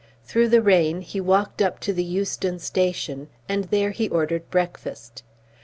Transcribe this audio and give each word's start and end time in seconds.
Through 0.23 0.49
the 0.49 0.63
rain 0.63 1.01
he 1.01 1.21
walked 1.21 1.61
up 1.61 1.79
to 1.81 1.93
the 1.93 2.03
Euston 2.03 2.57
Station, 2.57 3.27
and 3.47 3.65
there 3.65 3.91
he 3.91 4.09
ordered 4.09 4.49
breakfast. 4.49 5.21